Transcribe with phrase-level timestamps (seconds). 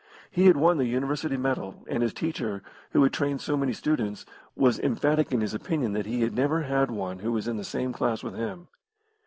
[0.31, 4.25] He had won the University medal, and his teacher, who had trained so many students,
[4.55, 7.63] was emphatic in his opinion that he had never had one who was in the
[7.63, 8.67] same class with him.